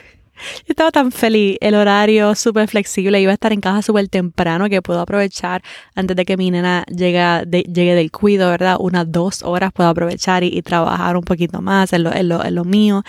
yo 0.66 0.66
estaba 0.68 0.92
tan 0.92 1.12
feliz. 1.12 1.58
El 1.62 1.76
horario 1.76 2.36
súper 2.36 2.68
flexible, 2.68 3.22
iba 3.22 3.32
a 3.32 3.36
estar 3.36 3.54
en 3.54 3.62
casa 3.62 3.82
súper 3.82 4.10
temprano 4.10 4.70
que 4.70 4.82
puedo 4.82 5.00
aprovechar 5.00 5.64
antes 5.96 6.16
de 6.18 6.26
que 6.26 6.38
mi 6.38 6.52
nena 6.52 6.84
llegue, 6.88 7.24
llegue 7.50 7.96
del 7.96 8.12
cuido, 8.12 8.50
¿verdad? 8.50 8.78
Unas 8.80 9.12
dos 9.12 9.42
horas 9.44 9.72
puedo 9.74 9.90
aprovechar 9.90 10.44
y, 10.44 10.62
trabajar 10.62 11.16
un 11.18 11.24
poquito 11.24 11.62
más 11.62 11.94
en 11.94 12.04
lo, 12.04 12.14
en, 12.14 12.56
lo, 12.56 12.66
mío. 12.66 13.04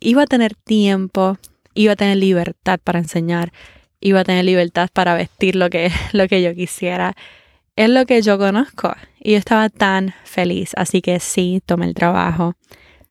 Iba 0.00 0.22
a 0.22 0.26
tener 0.26 0.54
tiempo, 0.54 1.38
iba 1.74 1.92
a 1.92 1.96
tener 1.96 2.16
libertad 2.16 2.78
para 2.82 2.98
enseñar 2.98 3.52
iba 4.04 4.20
a 4.20 4.24
tener 4.24 4.44
libertad 4.44 4.90
para 4.92 5.14
vestir 5.14 5.56
lo 5.56 5.70
que, 5.70 5.90
lo 6.12 6.28
que 6.28 6.42
yo 6.42 6.54
quisiera. 6.54 7.14
Es 7.74 7.88
lo 7.88 8.06
que 8.06 8.22
yo 8.22 8.38
conozco 8.38 8.94
y 9.18 9.32
yo 9.32 9.38
estaba 9.38 9.68
tan 9.68 10.14
feliz, 10.22 10.72
así 10.76 11.02
que 11.02 11.18
sí, 11.18 11.60
tomé 11.66 11.86
el 11.86 11.94
trabajo. 11.94 12.54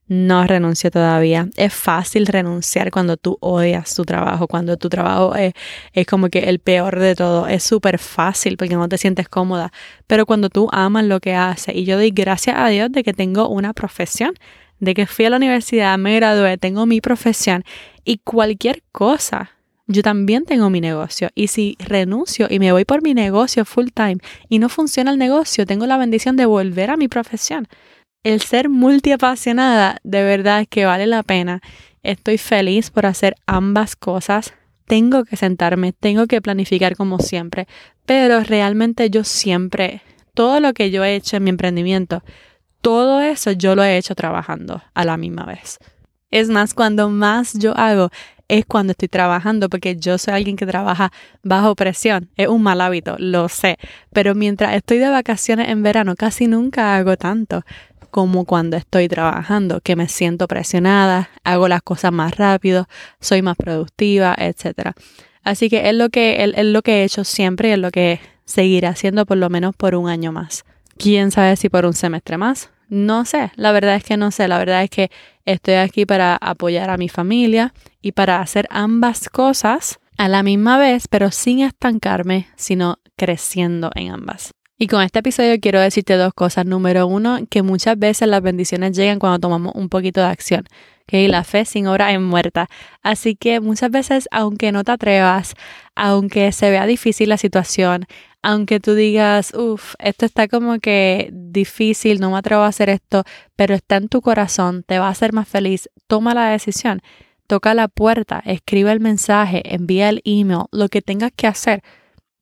No 0.07 0.45
renuncio 0.45 0.91
todavía. 0.91 1.49
Es 1.57 1.73
fácil 1.73 2.27
renunciar 2.27 2.91
cuando 2.91 3.17
tú 3.17 3.37
odias 3.39 3.95
tu 3.95 4.03
trabajo, 4.03 4.47
cuando 4.47 4.77
tu 4.77 4.89
trabajo 4.89 5.33
es, 5.35 5.53
es 5.93 6.05
como 6.05 6.29
que 6.29 6.39
el 6.39 6.59
peor 6.59 6.99
de 6.99 7.15
todo. 7.15 7.47
Es 7.47 7.63
súper 7.63 7.97
fácil 7.97 8.57
porque 8.57 8.75
no 8.75 8.87
te 8.87 8.97
sientes 8.97 9.27
cómoda. 9.27 9.71
Pero 10.05 10.25
cuando 10.25 10.49
tú 10.49 10.69
amas 10.71 11.05
lo 11.05 11.19
que 11.19 11.33
haces, 11.33 11.75
y 11.75 11.85
yo 11.85 11.95
doy 11.97 12.11
gracias 12.11 12.57
a 12.57 12.67
Dios 12.67 12.91
de 12.91 13.03
que 13.03 13.13
tengo 13.13 13.47
una 13.49 13.73
profesión, 13.73 14.33
de 14.79 14.93
que 14.93 15.07
fui 15.07 15.25
a 15.25 15.29
la 15.31 15.37
universidad, 15.37 15.97
me 15.97 16.15
gradué, 16.15 16.57
tengo 16.57 16.85
mi 16.85 17.01
profesión 17.01 17.63
y 18.03 18.17
cualquier 18.17 18.83
cosa 18.91 19.53
yo 19.93 20.01
también 20.01 20.43
tengo 20.43 20.69
mi 20.69 20.81
negocio 20.81 21.29
y 21.35 21.47
si 21.47 21.77
renuncio 21.79 22.47
y 22.49 22.59
me 22.59 22.71
voy 22.71 22.83
por 22.83 23.03
mi 23.03 23.13
negocio 23.13 23.63
full 23.63 23.89
time 23.93 24.17
y 24.49 24.59
no 24.59 24.67
funciona 24.67 25.11
el 25.11 25.19
negocio, 25.19 25.65
tengo 25.65 25.85
la 25.85 25.97
bendición 25.97 26.35
de 26.35 26.45
volver 26.45 26.89
a 26.89 26.97
mi 26.97 27.07
profesión. 27.07 27.67
El 28.23 28.41
ser 28.41 28.69
multiapasionada 28.69 29.99
de 30.03 30.23
verdad 30.23 30.65
que 30.67 30.85
vale 30.85 31.05
la 31.05 31.23
pena. 31.23 31.61
Estoy 32.01 32.37
feliz 32.37 32.89
por 32.89 33.05
hacer 33.05 33.35
ambas 33.45 33.95
cosas. 33.95 34.53
Tengo 34.87 35.25
que 35.25 35.37
sentarme, 35.37 35.93
tengo 35.93 36.25
que 36.25 36.41
planificar 36.41 36.95
como 36.95 37.19
siempre, 37.19 37.67
pero 38.05 38.41
realmente 38.41 39.09
yo 39.09 39.23
siempre, 39.23 40.01
todo 40.33 40.59
lo 40.59 40.73
que 40.73 40.89
yo 40.89 41.03
he 41.03 41.15
hecho 41.15 41.37
en 41.37 41.43
mi 41.43 41.51
emprendimiento, 41.51 42.23
todo 42.81 43.21
eso 43.21 43.51
yo 43.51 43.75
lo 43.75 43.83
he 43.83 43.97
hecho 43.97 44.15
trabajando 44.15 44.81
a 44.93 45.05
la 45.05 45.17
misma 45.17 45.45
vez. 45.45 45.77
Es 46.31 46.49
más, 46.49 46.73
cuando 46.73 47.09
más 47.09 47.53
yo 47.53 47.77
hago 47.77 48.09
es 48.57 48.65
cuando 48.65 48.91
estoy 48.91 49.07
trabajando, 49.07 49.67
porque 49.67 49.95
yo 49.95 50.17
soy 50.17 50.35
alguien 50.35 50.55
que 50.55 50.65
trabaja 50.65 51.11
bajo 51.41 51.75
presión. 51.75 52.29
Es 52.35 52.47
un 52.47 52.61
mal 52.61 52.81
hábito, 52.81 53.15
lo 53.17 53.49
sé. 53.49 53.77
Pero 54.11 54.35
mientras 54.35 54.75
estoy 54.75 54.99
de 54.99 55.09
vacaciones 55.09 55.69
en 55.69 55.81
verano, 55.81 56.15
casi 56.15 56.47
nunca 56.47 56.95
hago 56.95 57.17
tanto 57.17 57.63
como 58.11 58.45
cuando 58.45 58.77
estoy 58.77 59.07
trabajando, 59.07 59.81
que 59.81 59.95
me 59.95 60.07
siento 60.07 60.47
presionada, 60.47 61.31
hago 61.43 61.67
las 61.67 61.81
cosas 61.81 62.11
más 62.11 62.37
rápido, 62.37 62.87
soy 63.19 63.41
más 63.41 63.57
productiva, 63.57 64.35
etc. 64.37 64.91
Así 65.43 65.67
que 65.67 65.89
es 65.89 65.95
lo 65.95 66.09
que, 66.09 66.43
es, 66.43 66.65
lo 66.65 66.83
que 66.83 67.01
he 67.01 67.03
hecho 67.05 67.23
siempre 67.23 67.69
y 67.69 67.71
es 67.71 67.79
lo 67.79 67.89
que 67.89 68.19
seguiré 68.45 68.85
haciendo 68.85 69.25
por 69.25 69.37
lo 69.37 69.49
menos 69.49 69.75
por 69.75 69.95
un 69.95 70.09
año 70.09 70.31
más. 70.31 70.63
¿Quién 70.97 71.31
sabe 71.31 71.55
si 71.55 71.69
por 71.69 71.87
un 71.87 71.93
semestre 71.93 72.37
más? 72.37 72.69
No 72.89 73.25
sé, 73.25 73.51
la 73.55 73.71
verdad 73.71 73.95
es 73.95 74.03
que 74.03 74.17
no 74.17 74.31
sé, 74.31 74.47
la 74.47 74.57
verdad 74.57 74.83
es 74.83 74.89
que 74.89 75.09
estoy 75.45 75.75
aquí 75.75 76.05
para 76.05 76.35
apoyar 76.35 76.89
a 76.89 76.97
mi 76.97 77.09
familia 77.09 77.73
y 78.01 78.11
para 78.11 78.39
hacer 78.39 78.67
ambas 78.69 79.29
cosas 79.29 79.99
a 80.17 80.27
la 80.27 80.43
misma 80.43 80.77
vez, 80.77 81.07
pero 81.07 81.31
sin 81.31 81.61
estancarme, 81.61 82.47
sino 82.55 82.99
creciendo 83.15 83.91
en 83.95 84.11
ambas. 84.11 84.51
Y 84.77 84.87
con 84.87 85.01
este 85.01 85.19
episodio 85.19 85.59
quiero 85.61 85.79
decirte 85.79 86.15
dos 86.15 86.33
cosas. 86.33 86.65
Número 86.65 87.07
uno, 87.07 87.39
que 87.49 87.61
muchas 87.61 87.97
veces 87.97 88.27
las 88.27 88.41
bendiciones 88.41 88.95
llegan 88.97 89.19
cuando 89.19 89.39
tomamos 89.39 89.73
un 89.75 89.87
poquito 89.87 90.19
de 90.19 90.27
acción. 90.27 90.65
Que 91.05 91.27
la 91.27 91.43
fe 91.43 91.63
sin 91.65 91.87
obra 91.87 92.11
es 92.11 92.19
muerta. 92.19 92.67
Así 93.01 93.35
que 93.35 93.59
muchas 93.59 93.91
veces, 93.91 94.27
aunque 94.31 94.71
no 94.71 94.83
te 94.83 94.91
atrevas, 94.91 95.53
aunque 95.95 96.51
se 96.51 96.69
vea 96.69 96.85
difícil 96.85 97.29
la 97.29 97.37
situación, 97.37 98.07
aunque 98.43 98.81
tú 98.81 98.93
digas, 98.93 99.53
uff, 99.55 99.95
esto 99.99 100.25
está 100.25 100.49
como 100.49 100.79
que 100.79 101.29
difícil, 101.31 102.19
no 102.19 102.29
me 102.29 102.37
atrevo 102.37 102.61
a 102.63 102.67
hacer 102.67 102.89
esto, 102.89 103.23
pero 103.55 103.73
está 103.73 103.95
en 103.95 104.09
tu 104.09 104.21
corazón, 104.21 104.83
te 104.83 104.99
va 104.99 105.07
a 105.07 105.11
hacer 105.11 105.31
más 105.31 105.47
feliz, 105.47 105.89
toma 106.07 106.33
la 106.33 106.49
decisión, 106.49 107.01
toca 107.47 107.73
la 107.73 107.87
puerta, 107.87 108.43
escribe 108.45 108.91
el 108.91 108.99
mensaje, 108.99 109.63
envía 109.73 110.09
el 110.09 110.21
email, 110.25 110.65
lo 110.71 110.89
que 110.89 111.01
tengas 111.01 111.31
que 111.33 111.47
hacer, 111.47 111.81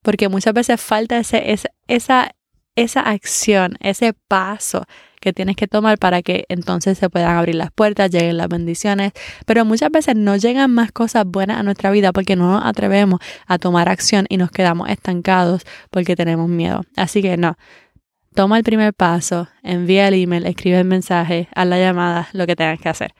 porque 0.02 0.28
muchas 0.28 0.54
veces 0.54 0.80
falta 0.80 1.18
ese, 1.18 1.52
esa, 1.52 1.70
esa 1.86 2.32
acción, 2.76 3.76
ese 3.80 4.14
paso 4.28 4.84
que 5.20 5.32
tienes 5.32 5.56
que 5.56 5.68
tomar 5.68 5.98
para 5.98 6.22
que 6.22 6.44
entonces 6.48 6.98
se 6.98 7.08
puedan 7.08 7.36
abrir 7.36 7.54
las 7.54 7.70
puertas, 7.70 8.10
lleguen 8.10 8.36
las 8.36 8.48
bendiciones, 8.48 9.12
pero 9.46 9.64
muchas 9.64 9.90
veces 9.90 10.16
no 10.16 10.36
llegan 10.36 10.72
más 10.72 10.90
cosas 10.90 11.24
buenas 11.26 11.58
a 11.58 11.62
nuestra 11.62 11.90
vida 11.90 12.12
porque 12.12 12.34
no 12.34 12.52
nos 12.52 12.64
atrevemos 12.64 13.20
a 13.46 13.58
tomar 13.58 13.88
acción 13.88 14.26
y 14.28 14.36
nos 14.36 14.50
quedamos 14.50 14.88
estancados 14.90 15.62
porque 15.90 16.16
tenemos 16.16 16.48
miedo. 16.48 16.82
Así 16.96 17.22
que 17.22 17.36
no, 17.36 17.56
toma 18.34 18.58
el 18.58 18.64
primer 18.64 18.94
paso, 18.94 19.48
envía 19.62 20.08
el 20.08 20.14
email, 20.14 20.46
escribe 20.46 20.80
el 20.80 20.86
mensaje, 20.86 21.48
haz 21.54 21.66
la 21.66 21.78
llamada, 21.78 22.28
lo 22.32 22.46
que 22.46 22.56
tengas 22.56 22.80
que 22.80 22.88
hacer. 22.88 23.14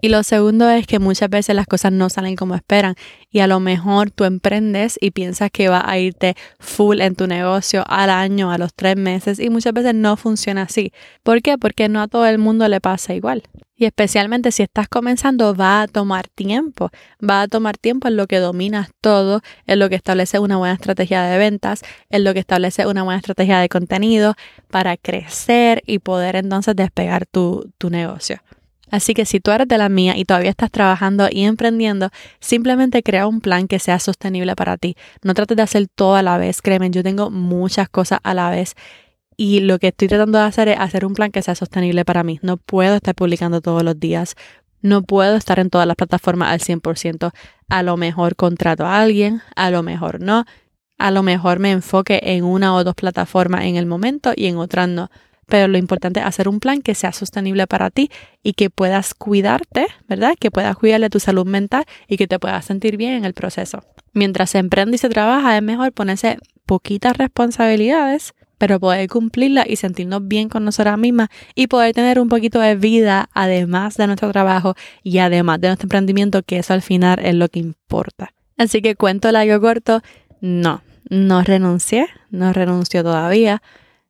Y 0.00 0.08
lo 0.08 0.22
segundo 0.22 0.68
es 0.68 0.86
que 0.86 0.98
muchas 0.98 1.30
veces 1.30 1.56
las 1.56 1.66
cosas 1.66 1.90
no 1.90 2.10
salen 2.10 2.36
como 2.36 2.54
esperan 2.54 2.94
y 3.30 3.40
a 3.40 3.46
lo 3.46 3.58
mejor 3.58 4.10
tú 4.10 4.24
emprendes 4.24 4.98
y 5.00 5.12
piensas 5.12 5.50
que 5.50 5.68
va 5.68 5.82
a 5.88 5.98
irte 5.98 6.34
full 6.58 7.00
en 7.00 7.14
tu 7.14 7.26
negocio 7.26 7.84
al 7.86 8.10
año, 8.10 8.50
a 8.50 8.58
los 8.58 8.74
tres 8.74 8.96
meses 8.96 9.38
y 9.38 9.48
muchas 9.48 9.72
veces 9.72 9.94
no 9.94 10.16
funciona 10.16 10.62
así. 10.62 10.92
¿Por 11.22 11.40
qué? 11.40 11.56
Porque 11.56 11.88
no 11.88 12.02
a 12.02 12.08
todo 12.08 12.26
el 12.26 12.38
mundo 12.38 12.68
le 12.68 12.80
pasa 12.80 13.14
igual. 13.14 13.44
Y 13.76 13.86
especialmente 13.86 14.52
si 14.52 14.62
estás 14.62 14.88
comenzando 14.88 15.54
va 15.54 15.82
a 15.82 15.88
tomar 15.88 16.28
tiempo, 16.28 16.90
va 17.18 17.42
a 17.42 17.48
tomar 17.48 17.76
tiempo 17.76 18.06
en 18.06 18.16
lo 18.16 18.26
que 18.26 18.38
dominas 18.38 18.90
todo, 19.00 19.40
en 19.66 19.78
lo 19.78 19.88
que 19.88 19.96
establece 19.96 20.38
una 20.38 20.58
buena 20.58 20.74
estrategia 20.74 21.22
de 21.22 21.38
ventas, 21.38 21.82
en 22.10 22.24
lo 22.24 22.34
que 22.34 22.40
establece 22.40 22.86
una 22.86 23.02
buena 23.02 23.18
estrategia 23.18 23.58
de 23.58 23.68
contenido 23.68 24.34
para 24.70 24.96
crecer 24.96 25.82
y 25.86 25.98
poder 25.98 26.36
entonces 26.36 26.76
despegar 26.76 27.26
tu, 27.26 27.72
tu 27.78 27.90
negocio. 27.90 28.40
Así 28.90 29.14
que 29.14 29.24
si 29.24 29.40
tú 29.40 29.50
eres 29.50 29.68
de 29.68 29.78
la 29.78 29.88
mía 29.88 30.16
y 30.16 30.24
todavía 30.24 30.50
estás 30.50 30.70
trabajando 30.70 31.28
y 31.30 31.44
emprendiendo, 31.44 32.10
simplemente 32.40 33.02
crea 33.02 33.26
un 33.26 33.40
plan 33.40 33.66
que 33.66 33.78
sea 33.78 33.98
sostenible 33.98 34.54
para 34.56 34.76
ti. 34.76 34.96
No 35.22 35.34
trates 35.34 35.56
de 35.56 35.62
hacer 35.62 35.86
todo 35.94 36.16
a 36.16 36.22
la 36.22 36.38
vez. 36.38 36.62
Créeme, 36.62 36.90
yo 36.90 37.02
tengo 37.02 37.30
muchas 37.30 37.88
cosas 37.88 38.20
a 38.22 38.34
la 38.34 38.50
vez 38.50 38.74
y 39.36 39.60
lo 39.60 39.78
que 39.78 39.88
estoy 39.88 40.08
tratando 40.08 40.38
de 40.38 40.44
hacer 40.44 40.68
es 40.68 40.78
hacer 40.78 41.04
un 41.04 41.14
plan 41.14 41.30
que 41.30 41.42
sea 41.42 41.54
sostenible 41.54 42.04
para 42.04 42.22
mí. 42.22 42.38
No 42.42 42.56
puedo 42.56 42.94
estar 42.96 43.14
publicando 43.14 43.60
todos 43.60 43.82
los 43.82 43.98
días. 43.98 44.36
No 44.80 45.02
puedo 45.02 45.36
estar 45.36 45.58
en 45.58 45.70
todas 45.70 45.86
las 45.86 45.96
plataformas 45.96 46.52
al 46.52 46.60
100%. 46.60 47.32
A 47.68 47.82
lo 47.82 47.96
mejor 47.96 48.36
contrato 48.36 48.84
a 48.84 49.00
alguien, 49.00 49.42
a 49.56 49.70
lo 49.70 49.82
mejor 49.82 50.20
no. 50.20 50.44
A 50.98 51.10
lo 51.10 51.22
mejor 51.22 51.58
me 51.58 51.72
enfoque 51.72 52.20
en 52.22 52.44
una 52.44 52.74
o 52.74 52.84
dos 52.84 52.94
plataformas 52.94 53.64
en 53.64 53.76
el 53.76 53.86
momento 53.86 54.32
y 54.36 54.46
en 54.46 54.58
otras 54.58 54.88
no 54.88 55.10
pero 55.46 55.68
lo 55.68 55.78
importante 55.78 56.20
es 56.20 56.26
hacer 56.26 56.48
un 56.48 56.60
plan 56.60 56.82
que 56.82 56.94
sea 56.94 57.12
sostenible 57.12 57.66
para 57.66 57.90
ti 57.90 58.10
y 58.42 58.54
que 58.54 58.70
puedas 58.70 59.14
cuidarte, 59.14 59.86
¿verdad? 60.08 60.34
Que 60.38 60.50
puedas 60.50 60.76
cuidarle 60.76 61.10
tu 61.10 61.20
salud 61.20 61.46
mental 61.46 61.84
y 62.08 62.16
que 62.16 62.26
te 62.26 62.38
puedas 62.38 62.64
sentir 62.64 62.96
bien 62.96 63.14
en 63.14 63.24
el 63.24 63.34
proceso. 63.34 63.82
Mientras 64.12 64.50
se 64.50 64.58
emprende 64.58 64.96
y 64.96 64.98
se 64.98 65.08
trabaja, 65.08 65.56
es 65.56 65.62
mejor 65.62 65.92
ponerse 65.92 66.38
poquitas 66.66 67.16
responsabilidades, 67.16 68.34
pero 68.58 68.80
poder 68.80 69.08
cumplirlas 69.08 69.66
y 69.68 69.76
sentirnos 69.76 70.26
bien 70.26 70.48
con 70.48 70.64
nosotras 70.64 70.96
mismas 70.98 71.28
y 71.54 71.66
poder 71.66 71.94
tener 71.94 72.20
un 72.20 72.28
poquito 72.28 72.60
de 72.60 72.76
vida 72.76 73.28
además 73.34 73.96
de 73.96 74.06
nuestro 74.06 74.30
trabajo 74.32 74.74
y 75.02 75.18
además 75.18 75.60
de 75.60 75.68
nuestro 75.68 75.86
emprendimiento, 75.86 76.42
que 76.42 76.58
eso 76.58 76.72
al 76.72 76.82
final 76.82 77.18
es 77.22 77.34
lo 77.34 77.48
que 77.48 77.58
importa. 77.58 78.32
Así 78.56 78.80
que 78.80 78.94
cuento 78.94 79.30
largo 79.32 79.60
corto, 79.60 80.00
no, 80.40 80.82
no 81.10 81.42
renuncié, 81.42 82.06
no 82.30 82.52
renuncio 82.52 83.02
todavía 83.02 83.62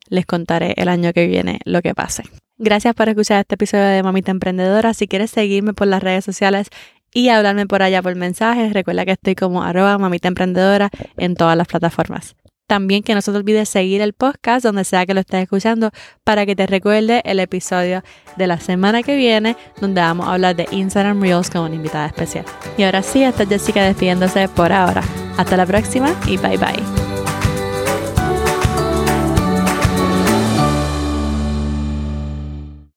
les 0.09 0.27
contaré 0.27 0.75
el 0.77 0.89
año 0.89 1.13
que 1.13 1.27
viene 1.27 1.61
lo 1.65 1.83
que 1.83 1.95
pase. 1.95 2.25
Gracias 2.57 2.95
por 2.95 3.09
escuchar 3.09 3.41
este 3.41 3.57
episodio 3.57 3.85
de 3.85 4.03
Mamita 4.03 4.31
Emprendedora. 4.31 4.95
Si 4.95 5.09
quieres 5.09 5.31
seguirme 5.31 5.75
por 5.75 5.89
las 5.89 6.03
redes 6.03 6.25
sociales 6.25 6.69
y 7.13 7.29
hablarme 7.29 7.67
por 7.67 7.83
allá 7.83 8.03
por 8.03 8.15
mensajes, 8.17 8.73
recuerda 8.73 9.05
que 9.05 9.13
estoy 9.13 9.35
como 9.35 9.63
arroba 9.63 9.97
mamita 9.99 10.29
emprendedora 10.29 10.91
en 11.17 11.37
todas 11.37 11.57
las 11.57 11.69
plataformas. 11.69 12.35
También 12.67 13.03
que 13.03 13.15
no 13.15 13.21
se 13.21 13.31
te 13.31 13.37
olvide 13.37 13.67
seguir 13.67 14.01
el 14.01 14.15
podcast 14.15 14.65
donde 14.65 14.85
sea 14.85 15.05
que 15.05 15.15
lo 15.15 15.21
estés 15.21 15.43
escuchando 15.43 15.91
para 16.25 16.47
que 16.47 16.57
te 16.57 16.67
recuerde 16.67 17.21
el 17.25 17.39
episodio 17.39 18.03
de 18.37 18.47
la 18.47 18.59
semana 18.59 19.03
que 19.03 19.17
viene 19.17 19.57
donde 19.81 20.01
vamos 20.01 20.27
a 20.27 20.33
hablar 20.33 20.57
de 20.57 20.67
Instagram 20.71 21.21
Reels 21.21 21.51
con 21.51 21.63
una 21.63 21.75
invitada 21.75 22.07
especial. 22.07 22.47
Y 22.79 22.83
ahora 22.85 23.03
sí, 23.03 23.23
esta 23.23 23.43
es 23.43 23.49
Jessica 23.49 23.85
despidiéndose 23.85 24.49
por 24.49 24.73
ahora. 24.73 25.03
Hasta 25.37 25.57
la 25.57 25.67
próxima 25.67 26.15
y 26.27 26.39
bye 26.39 26.57
bye. 26.57 27.14